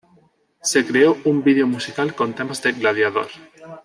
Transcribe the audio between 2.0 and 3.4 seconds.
con temas de Gladiador.